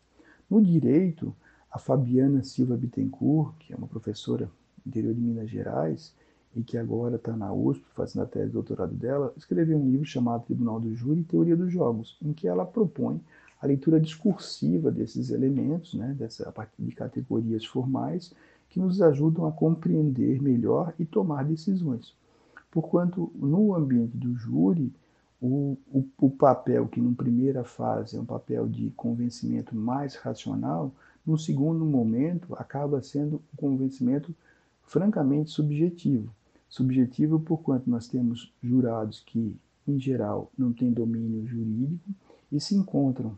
No 0.50 0.62
direito, 0.62 1.34
a 1.72 1.80
Fabiana 1.80 2.44
Silva 2.44 2.76
Bittencourt, 2.76 3.56
que 3.60 3.74
é 3.74 3.76
uma 3.76 3.88
professora 3.88 4.46
do 4.84 4.90
interior 4.90 5.14
de 5.14 5.22
Minas 5.22 5.50
Gerais 5.50 6.14
e 6.56 6.62
que 6.62 6.78
agora 6.78 7.16
está 7.16 7.36
na 7.36 7.54
USP 7.54 7.84
fazendo 7.96 8.24
a 8.24 8.26
tese 8.26 8.48
de 8.48 8.54
doutorado 8.54 8.94
dela, 8.94 9.34
escreveu 9.38 9.78
um 9.78 9.90
livro 9.90 10.06
chamado 10.06 10.44
Tribunal 10.44 10.80
do 10.82 10.94
Júri 10.94 11.22
e 11.22 11.24
Teoria 11.24 11.56
dos 11.56 11.72
Jogos, 11.72 12.18
em 12.22 12.34
que 12.34 12.48
ela 12.48 12.66
propõe 12.66 13.22
a 13.62 13.68
leitura 13.68 14.00
discursiva 14.00 14.92
desses 14.92 15.30
elementos, 15.30 15.94
né, 15.94 16.14
dessa, 16.18 16.50
a 16.50 16.52
partir 16.52 16.82
de 16.84 16.92
categorias 16.94 17.64
formais, 17.64 18.34
que 18.68 18.80
nos 18.80 19.02
ajudam 19.02 19.46
a 19.46 19.52
compreender 19.52 20.42
melhor 20.42 20.94
e 20.98 21.06
tomar 21.06 21.46
decisões. 21.46 22.16
Porquanto, 22.72 23.32
no 23.36 23.76
ambiente 23.76 24.18
do 24.18 24.34
júri, 24.34 24.92
o, 25.42 25.78
o, 25.92 26.06
o 26.20 26.30
papel 26.30 26.88
que, 26.88 27.00
numa 27.00 27.16
primeira 27.16 27.64
fase, 27.64 28.16
é 28.18 28.20
um 28.20 28.26
papel 28.26 28.68
de 28.68 28.90
convencimento 28.92 29.76
mais 29.76 30.16
racional, 30.16 30.92
no 31.26 31.38
segundo 31.38 31.86
momento, 31.86 32.56
acaba 32.56 33.02
sendo 33.02 33.42
um 33.54 33.56
convencimento 33.56 34.34
francamente 34.84 35.52
subjetivo. 35.52 36.34
Subjetivo 36.68 37.40
porquanto 37.40 37.90
nós 37.90 38.08
temos 38.08 38.52
jurados 38.62 39.20
que, 39.20 39.56
em 39.88 40.00
geral, 40.00 40.52
não 40.58 40.72
têm 40.74 40.92
domínio 40.92 41.46
jurídico 41.46 42.10
e 42.52 42.60
se 42.60 42.76
encontram 42.76 43.38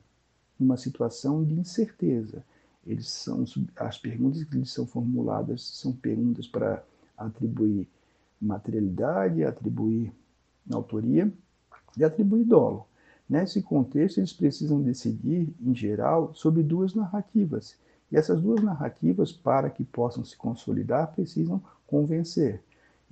numa 0.60 0.78
situação 0.78 1.44
de 1.44 1.54
incerteza. 1.54 2.44
Eles 2.86 3.10
são 3.10 3.44
as 3.75 3.98
perguntas 3.98 4.44
que 4.44 4.58
lhes 4.58 4.72
são 4.72 4.86
formuladas 4.86 5.63
são 5.63 5.94
perguntas 5.94 6.48
para 6.48 6.84
atribuir 7.18 7.88
materialidade, 8.40 9.44
atribuir 9.44 10.12
autoria 10.72 11.32
de 11.96 12.04
atribuir 12.04 12.46
dolo. 12.46 12.86
Nesse 13.30 13.62
contexto, 13.62 14.20
eles 14.20 14.34
precisam 14.34 14.82
decidir, 14.82 15.53
em 15.62 15.74
geral, 15.74 16.34
sobre 16.34 16.62
duas 16.62 16.94
narrativas. 16.94 17.75
E 18.12 18.18
essas 18.18 18.42
duas 18.42 18.62
narrativas, 18.62 19.32
para 19.32 19.70
que 19.70 19.84
possam 19.84 20.24
se 20.24 20.38
consolidar, 20.38 21.13
precisam 21.13 21.62
convencer. 21.88 22.62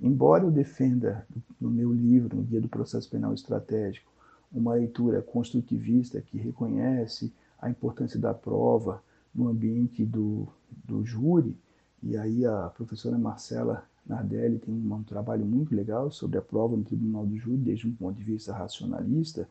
Embora 0.00 0.44
eu 0.44 0.50
defenda 0.50 1.26
no 1.60 1.70
meu 1.70 1.92
livro, 1.92 2.36
no 2.36 2.42
Guia 2.42 2.60
do 2.60 2.68
Processo 2.68 3.08
Penal 3.08 3.32
Estratégico, 3.32 4.10
uma 4.52 4.74
leitura 4.74 5.22
construtivista 5.22 6.20
que 6.20 6.36
reconhece 6.36 7.32
a 7.58 7.70
importância 7.70 8.18
da 8.18 8.34
prova 8.34 9.02
no 9.34 9.48
ambiente 9.48 10.04
do, 10.04 10.46
do 10.84 11.04
júri, 11.04 11.56
e 12.02 12.16
aí 12.16 12.44
a 12.44 12.68
professora 12.74 13.16
Marcela 13.16 13.84
Nardelli 14.04 14.58
tem 14.58 14.74
um, 14.74 14.94
um 14.94 15.02
trabalho 15.02 15.44
muito 15.46 15.74
legal 15.74 16.10
sobre 16.10 16.38
a 16.38 16.42
prova 16.42 16.76
no 16.76 16.82
Tribunal 16.82 17.24
do 17.24 17.36
Júri, 17.38 17.58
desde 17.58 17.86
um 17.86 17.94
ponto 17.94 18.16
de 18.16 18.24
vista 18.24 18.52
racionalista. 18.52 19.48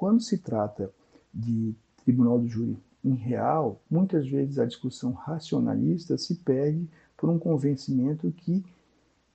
Quando 0.00 0.22
se 0.22 0.38
trata 0.38 0.90
de 1.30 1.74
Tribunal 2.06 2.38
do 2.38 2.48
Júri 2.48 2.78
em 3.04 3.12
real, 3.12 3.82
muitas 3.90 4.26
vezes 4.26 4.58
a 4.58 4.64
discussão 4.64 5.12
racionalista 5.12 6.16
se 6.16 6.36
perde 6.36 6.88
por 7.18 7.28
um 7.28 7.38
convencimento 7.38 8.32
que 8.32 8.64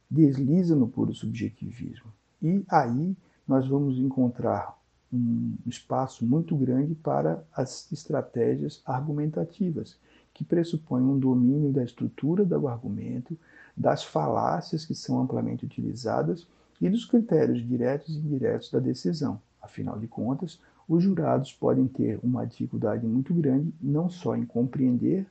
desliza 0.10 0.75
no 0.75 0.88
puro 0.88 1.13
subjetivismo. 1.13 2.12
E 2.41 2.65
aí 2.67 3.15
nós 3.48 3.67
vamos 3.67 4.00
encontrar 4.00 4.75
um 5.13 5.53
espaço 5.67 6.25
muito 6.25 6.55
grande 6.55 6.95
para 6.95 7.43
as 7.55 7.91
estratégias 7.91 8.81
argumentativas, 8.88 9.95
que 10.34 10.43
pressupõem 10.43 11.03
um 11.03 11.19
domínio 11.19 11.72
da 11.72 11.84
estrutura 11.84 12.43
do 12.43 12.67
argumento, 12.67 13.38
das 13.77 14.03
falácias 14.03 14.84
que 14.84 14.95
são 14.95 15.22
amplamente 15.22 15.63
utilizadas 15.63 16.48
e 16.81 16.89
dos 16.89 17.05
critérios 17.05 17.63
diretos 17.63 18.15
e 18.15 18.17
indiretos 18.17 18.72
da 18.72 18.79
decisão. 18.79 19.39
Afinal 19.65 19.98
de 20.00 20.07
contas, 20.07 20.60
os 20.88 21.03
jurados 21.03 21.51
podem 21.51 21.88
ter 21.88 22.19
uma 22.24 22.45
dificuldade 22.45 23.05
muito 23.05 23.34
grande 23.34 23.74
não 23.81 24.10
só 24.10 24.36
em 24.36 24.45
compreender 24.45 25.25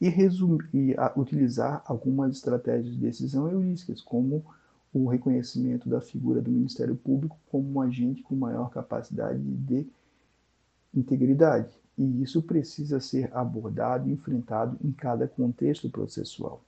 e, 0.00 0.08
resumir, 0.08 0.68
e 0.72 0.94
a, 0.96 1.12
utilizar 1.16 1.82
algumas 1.84 2.36
estratégias 2.36 2.94
de 2.94 3.00
decisão 3.00 3.48
heurísticas, 3.48 4.00
como 4.00 4.44
o 4.92 5.08
reconhecimento 5.08 5.88
da 5.88 6.00
figura 6.00 6.40
do 6.40 6.50
Ministério 6.50 6.94
Público 6.94 7.36
como 7.50 7.72
um 7.72 7.80
agente 7.80 8.22
com 8.22 8.36
maior 8.36 8.70
capacidade 8.70 9.40
de 9.40 9.86
integridade. 10.94 11.74
E 11.98 12.22
isso 12.22 12.40
precisa 12.42 13.00
ser 13.00 13.34
abordado 13.34 14.08
e 14.08 14.12
enfrentado 14.12 14.76
em 14.82 14.92
cada 14.92 15.26
contexto 15.26 15.90
processual. 15.90 16.62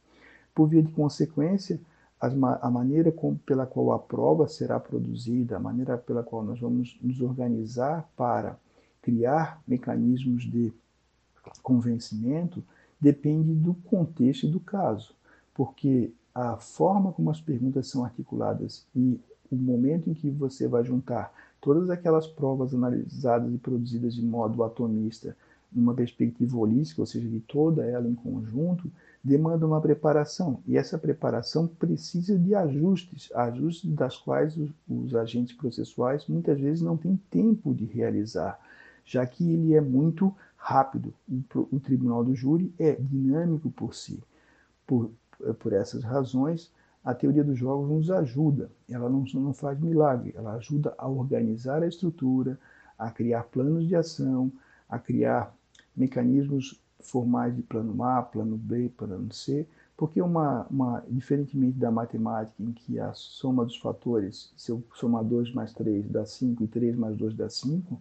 Por 0.54 0.68
via 0.68 0.82
de 0.82 0.90
consequência, 0.92 1.80
a 2.20 2.70
maneira 2.70 3.12
com, 3.12 3.36
pela 3.36 3.66
qual 3.66 3.92
a 3.92 3.98
prova 3.98 4.48
será 4.48 4.80
produzida, 4.80 5.56
a 5.56 5.60
maneira 5.60 5.98
pela 5.98 6.22
qual 6.22 6.42
nós 6.42 6.58
vamos 6.58 6.98
nos 7.02 7.20
organizar 7.20 8.08
para 8.16 8.56
criar 9.02 9.62
mecanismos 9.68 10.44
de 10.44 10.72
convencimento, 11.62 12.64
depende 12.98 13.52
do 13.54 13.74
contexto 13.74 14.46
e 14.46 14.50
do 14.50 14.58
caso, 14.58 15.14
porque 15.52 16.10
a 16.34 16.56
forma 16.56 17.12
como 17.12 17.30
as 17.30 17.40
perguntas 17.40 17.86
são 17.88 18.04
articuladas 18.04 18.86
e 18.96 19.20
o 19.50 19.56
momento 19.56 20.08
em 20.08 20.14
que 20.14 20.30
você 20.30 20.66
vai 20.66 20.82
juntar 20.82 21.32
todas 21.60 21.90
aquelas 21.90 22.26
provas 22.26 22.74
analisadas 22.74 23.52
e 23.52 23.58
produzidas 23.58 24.14
de 24.14 24.22
modo 24.22 24.64
atomista 24.64 25.36
numa 25.70 25.94
perspectiva 25.94 26.56
holística, 26.56 27.02
ou 27.02 27.06
seja, 27.06 27.28
de 27.28 27.40
toda 27.40 27.84
ela 27.84 28.08
em 28.08 28.14
conjunto, 28.14 28.90
demanda 29.24 29.66
uma 29.66 29.80
preparação. 29.80 30.60
E 30.66 30.76
essa 30.76 30.98
preparação 30.98 31.66
precisa 31.66 32.38
de 32.38 32.54
ajustes, 32.54 33.32
ajustes 33.34 33.90
das 33.90 34.18
quais 34.18 34.54
os, 34.56 34.70
os 34.86 35.14
agentes 35.14 35.56
processuais 35.56 36.26
muitas 36.28 36.60
vezes 36.60 36.82
não 36.82 36.96
têm 36.96 37.16
tempo 37.30 37.74
de 37.74 37.86
realizar, 37.86 38.60
já 39.02 39.26
que 39.26 39.50
ele 39.50 39.74
é 39.74 39.80
muito 39.80 40.34
rápido. 40.56 41.14
O, 41.26 41.76
o 41.76 41.80
tribunal 41.80 42.22
do 42.22 42.34
júri 42.34 42.74
é 42.78 42.92
dinâmico 42.92 43.70
por 43.70 43.94
si. 43.94 44.22
Por, 44.86 45.10
por 45.58 45.72
essas 45.72 46.04
razões, 46.04 46.70
a 47.02 47.14
teoria 47.14 47.42
dos 47.42 47.58
jogos 47.58 47.88
nos 47.88 48.10
ajuda. 48.10 48.70
Ela 48.90 49.08
não, 49.08 49.24
não 49.34 49.54
faz 49.54 49.80
milagre, 49.80 50.34
ela 50.36 50.54
ajuda 50.54 50.94
a 50.98 51.08
organizar 51.08 51.82
a 51.82 51.86
estrutura, 51.86 52.58
a 52.98 53.10
criar 53.10 53.44
planos 53.44 53.88
de 53.88 53.96
ação, 53.96 54.52
a 54.88 54.98
criar 54.98 55.54
mecanismos 55.96 56.78
formais 57.04 57.54
de 57.54 57.62
plano 57.62 58.02
A, 58.02 58.22
plano 58.22 58.56
B, 58.56 58.90
plano 58.96 59.32
C, 59.32 59.66
porque 59.96 60.20
uma, 60.20 60.66
uma, 60.68 61.04
diferentemente 61.08 61.78
da 61.78 61.90
matemática, 61.90 62.62
em 62.62 62.72
que 62.72 62.98
a 62.98 63.12
soma 63.14 63.64
dos 63.64 63.76
fatores, 63.76 64.52
se 64.56 64.72
eu 64.72 64.82
somar 64.94 65.22
2 65.22 65.52
mais 65.52 65.72
3 65.72 66.08
dá 66.08 66.26
5 66.26 66.64
e 66.64 66.66
3 66.66 66.96
mais 66.96 67.16
2 67.16 67.34
dá 67.34 67.48
5, 67.48 68.00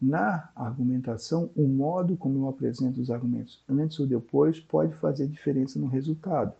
na 0.00 0.50
argumentação, 0.54 1.50
o 1.56 1.66
modo 1.66 2.16
como 2.16 2.38
eu 2.38 2.48
apresento 2.48 3.00
os 3.00 3.10
argumentos 3.10 3.62
antes 3.68 3.98
ou 3.98 4.06
depois 4.06 4.60
pode 4.60 4.94
fazer 4.94 5.26
diferença 5.26 5.78
no 5.78 5.86
resultado. 5.86 6.52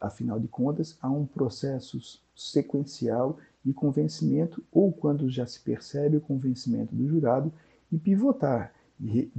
Afinal 0.00 0.38
de 0.38 0.48
contas, 0.48 0.98
há 1.00 1.08
um 1.08 1.24
processo 1.24 1.98
sequencial 2.34 3.38
de 3.64 3.72
convencimento 3.72 4.62
ou 4.70 4.92
quando 4.92 5.30
já 5.30 5.46
se 5.46 5.60
percebe 5.60 6.16
o 6.16 6.20
convencimento 6.20 6.94
do 6.94 7.08
jurado 7.08 7.52
e 7.90 7.98
pivotar, 7.98 8.73
de, 8.98 9.30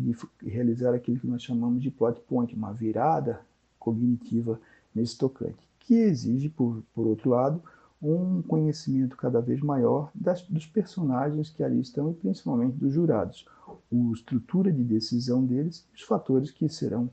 realizar 0.42 0.94
aquilo 0.94 1.20
que 1.20 1.28
nós 1.28 1.42
chamamos 1.42 1.82
de 1.82 1.92
plot 1.92 2.20
point, 2.22 2.56
uma 2.56 2.74
virada 2.74 3.42
cognitiva 3.80 4.60
nesse 4.94 5.18
tocante, 5.18 5.68
que 5.80 5.96
exige, 5.96 6.50
por, 6.50 6.84
por 6.94 7.08
outro 7.08 7.30
lado, 7.30 7.62
um 8.02 8.42
conhecimento 8.42 9.16
cada 9.16 9.42
vez 9.42 9.62
maior 9.62 10.12
das, 10.14 10.42
dos 10.44 10.66
personagens 10.66 11.50
que 11.50 11.64
ali 11.64 11.80
estão 11.80 12.12
e 12.12 12.14
principalmente 12.14 12.78
dos 12.78 12.94
jurados, 12.94 13.46
a 13.68 14.14
estrutura 14.14 14.72
de 14.72 14.84
decisão 14.84 15.44
deles 15.46 15.88
e 15.92 15.96
os 15.96 16.02
fatores 16.02 16.52
que 16.52 16.68
serão 16.70 17.10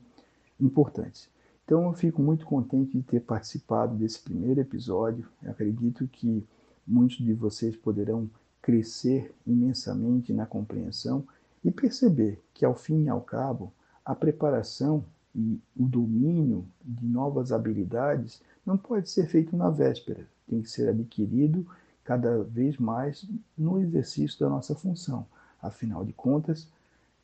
importantes. 0.59 1.29
Então 1.65 1.85
eu 1.85 1.93
fico 1.93 2.21
muito 2.21 2.45
contente 2.45 2.97
de 2.97 3.03
ter 3.03 3.21
participado 3.21 3.95
desse 3.95 4.19
primeiro 4.19 4.59
episódio. 4.59 5.27
Eu 5.41 5.51
acredito 5.51 6.07
que 6.07 6.45
muitos 6.85 7.17
de 7.17 7.33
vocês 7.33 7.75
poderão 7.75 8.29
crescer 8.61 9.33
imensamente 9.47 10.33
na 10.33 10.45
compreensão 10.45 11.25
e 11.63 11.71
perceber 11.71 12.43
que, 12.53 12.65
ao 12.65 12.75
fim 12.75 13.03
e 13.03 13.09
ao 13.09 13.21
cabo, 13.21 13.71
a 14.03 14.13
preparação 14.13 15.05
e 15.35 15.59
o 15.75 15.85
domínio 15.85 16.67
de 16.83 17.05
novas 17.05 17.51
habilidades 17.51 18.41
não 18.65 18.77
pode 18.77 19.09
ser 19.09 19.27
feito 19.27 19.55
na 19.55 19.69
véspera, 19.69 20.27
tem 20.47 20.61
que 20.61 20.69
ser 20.69 20.89
adquirido 20.89 21.65
cada 22.03 22.43
vez 22.43 22.77
mais 22.77 23.25
no 23.57 23.79
exercício 23.79 24.39
da 24.39 24.49
nossa 24.49 24.75
função. 24.75 25.25
Afinal 25.61 26.03
de 26.03 26.11
contas, 26.13 26.67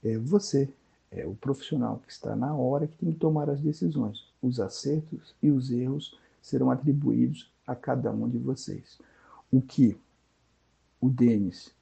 é 0.04 0.18
você, 0.18 0.70
é 1.12 1.26
o 1.28 1.36
profissional 1.36 2.02
que 2.06 2.12
está 2.12 2.36
na 2.36 2.56
hora 2.56 2.88
que 2.88 2.98
tem 2.98 3.12
que 3.12 3.20
tomar 3.20 3.50
as 3.50 3.60
decisões. 3.60 4.26
Os 4.42 4.60
acertos 4.60 5.36
e 5.44 5.52
os 5.52 5.70
erros 5.70 6.18
serão 6.42 6.72
atribuídos 6.72 7.52
a 7.68 7.76
cada 7.76 8.10
um 8.12 8.30
de 8.30 8.38
vocês. 8.38 8.98
O 9.52 9.62
que 9.62 9.98
o 11.02 11.10
Denis, 11.10 11.74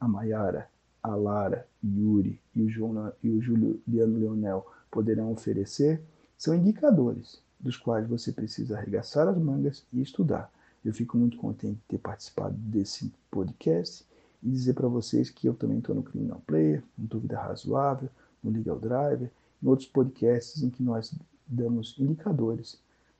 a 0.00 0.08
Maiara, 0.08 0.68
a 1.04 1.14
Lara, 1.14 1.68
Yuri 1.84 2.40
e 2.56 2.62
o, 2.62 2.68
João, 2.70 3.12
e 3.22 3.28
o 3.28 3.40
Juliano 3.40 4.18
Leonel 4.18 4.66
poderão 4.90 5.30
oferecer 5.30 6.02
são 6.38 6.54
indicadores 6.54 7.42
dos 7.60 7.76
quais 7.76 8.08
você 8.08 8.32
precisa 8.32 8.78
arregaçar 8.78 9.28
as 9.28 9.36
mangas 9.36 9.84
e 9.92 10.00
estudar. 10.00 10.50
Eu 10.82 10.94
fico 10.94 11.18
muito 11.18 11.36
contente 11.36 11.74
de 11.74 11.88
ter 11.88 11.98
participado 11.98 12.54
desse 12.56 13.12
podcast 13.30 14.04
e 14.42 14.50
dizer 14.50 14.72
para 14.72 14.88
vocês 14.88 15.28
que 15.28 15.46
eu 15.46 15.52
também 15.52 15.78
estou 15.78 15.94
no 15.94 16.02
Criminal 16.02 16.42
Player, 16.46 16.82
no 16.96 17.06
Dúvida 17.06 17.38
Razoável, 17.38 18.08
no 18.42 18.50
Legal 18.50 18.78
Driver, 18.78 19.30
em 19.62 19.68
outros 19.68 19.88
podcasts 19.88 20.62
em 20.62 20.70
que 20.70 20.82
nós 20.82 21.14
damos 21.46 21.94
indicadores 21.98 22.78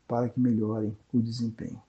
para 0.08 0.28
que 0.28 0.40
melhorem 0.40 0.96
o 1.12 1.20
desempenho. 1.20 1.80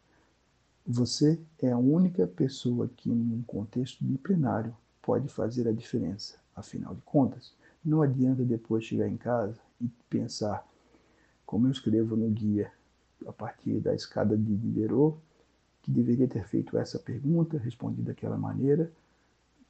Você 0.86 1.40
é 1.62 1.72
a 1.72 1.78
única 1.78 2.28
pessoa 2.28 2.90
que, 2.96 3.10
num 3.10 3.42
contexto 3.44 4.04
de 4.06 4.18
plenário, 4.18 4.76
pode 5.06 5.30
fazer 5.30 5.68
a 5.68 5.72
diferença. 5.72 6.36
Afinal 6.56 6.96
de 6.96 7.02
contas, 7.02 7.54
não 7.84 8.02
adianta 8.02 8.44
depois 8.44 8.84
chegar 8.84 9.08
em 9.08 9.18
casa 9.18 9.60
e 9.80 9.88
pensar, 10.10 10.68
como 11.46 11.68
eu 11.68 11.72
escrevo 11.72 12.16
no 12.16 12.28
guia, 12.30 12.72
a 13.28 13.32
partir 13.32 13.80
da 13.80 13.94
escada 13.94 14.36
de 14.36 14.56
Diderot, 14.56 15.18
que 15.84 15.92
deveria 15.92 16.28
ter 16.28 16.44
feito 16.48 16.76
essa 16.76 16.98
pergunta, 16.98 17.60
respondido 17.60 18.08
daquela 18.08 18.36
maneira, 18.36 18.92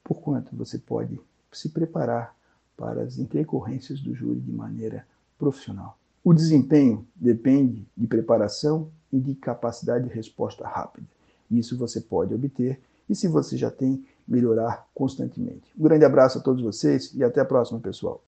porquanto 0.02 0.56
você 0.56 0.78
pode 0.78 1.20
se 1.52 1.68
preparar 1.68 2.34
para 2.78 3.02
as 3.02 3.18
intercorrências 3.18 4.00
do 4.00 4.16
júri 4.16 4.40
de 4.40 4.52
maneira 4.52 5.06
profissional. 5.38 5.98
O 6.24 6.34
desempenho 6.34 7.06
depende 7.14 7.86
de 7.96 8.08
preparação 8.08 8.90
e 9.12 9.20
de 9.20 9.36
capacidade 9.36 10.08
de 10.08 10.14
resposta 10.14 10.66
rápida. 10.66 11.08
Isso 11.52 11.78
você 11.78 12.00
pode 12.00 12.34
obter 12.34 12.80
e, 13.10 13.16
se 13.16 13.28
você 13.28 13.58
já 13.58 13.70
tem, 13.70 14.06
melhorar 14.28 14.88
constantemente. 14.94 15.72
Um 15.78 15.84
grande 15.84 16.06
abraço 16.06 16.40
a 16.40 16.42
todos 16.42 16.64
vocês 16.64 17.14
e 17.14 17.24
até 17.24 17.42
a 17.42 17.46
próxima, 17.46 17.80
pessoal. 17.80 18.24